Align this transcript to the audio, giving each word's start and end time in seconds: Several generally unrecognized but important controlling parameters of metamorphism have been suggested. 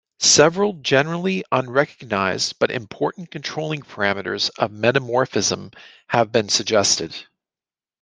Several 0.17 0.73
generally 0.81 1.43
unrecognized 1.51 2.57
but 2.57 2.71
important 2.71 3.29
controlling 3.29 3.81
parameters 3.81 4.49
of 4.57 4.71
metamorphism 4.71 5.69
have 6.07 6.31
been 6.31 6.49
suggested. 6.49 7.13